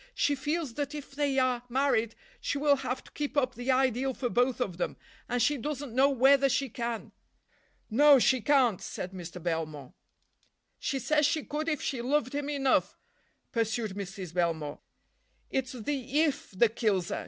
[0.15, 4.15] She feels that if they are married she will have to keep up the ideal
[4.15, 4.97] for both of them,
[5.29, 7.11] and she doesn't know whether she can."
[7.87, 9.39] "No, she can't," said Mr.
[9.39, 9.93] Belmore.
[10.79, 12.97] "She says she could if she loved him enough,"
[13.51, 14.33] pursued Mrs.
[14.33, 14.79] Belmore.
[15.51, 17.19] "It's the if that kills her.